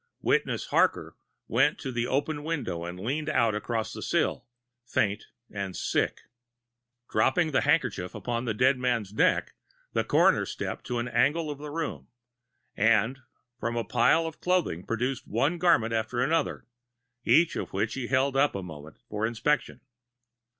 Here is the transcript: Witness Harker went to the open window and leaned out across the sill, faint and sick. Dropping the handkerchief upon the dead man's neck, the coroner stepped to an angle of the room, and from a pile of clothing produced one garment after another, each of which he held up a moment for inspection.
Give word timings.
Witness 0.23 0.65
Harker 0.65 1.15
went 1.47 1.77
to 1.77 1.91
the 1.91 2.07
open 2.07 2.43
window 2.43 2.85
and 2.85 2.99
leaned 2.99 3.29
out 3.29 3.53
across 3.53 3.93
the 3.93 4.01
sill, 4.01 4.47
faint 4.83 5.25
and 5.53 5.75
sick. 5.75 6.21
Dropping 7.11 7.51
the 7.51 7.61
handkerchief 7.61 8.15
upon 8.15 8.45
the 8.45 8.55
dead 8.55 8.79
man's 8.79 9.13
neck, 9.13 9.53
the 9.93 10.03
coroner 10.03 10.43
stepped 10.47 10.85
to 10.87 10.97
an 10.97 11.07
angle 11.07 11.51
of 11.51 11.59
the 11.59 11.69
room, 11.69 12.07
and 12.75 13.19
from 13.59 13.75
a 13.77 13.83
pile 13.83 14.25
of 14.25 14.41
clothing 14.41 14.83
produced 14.87 15.27
one 15.27 15.59
garment 15.59 15.93
after 15.93 16.19
another, 16.19 16.65
each 17.23 17.55
of 17.55 17.71
which 17.71 17.93
he 17.93 18.07
held 18.07 18.35
up 18.35 18.55
a 18.55 18.63
moment 18.63 18.97
for 19.07 19.27
inspection. 19.27 19.81